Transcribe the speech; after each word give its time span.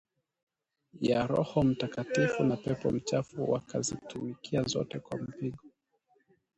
ya 1.01 1.27
roho 1.27 1.63
mtakatifu 1.63 2.43
na 2.43 2.57
pepo 2.57 2.91
mchafu 2.91 3.51
wakazitumikia 3.51 4.63
zote 4.63 4.99
kwa 4.99 5.17
mpigo 5.17 5.63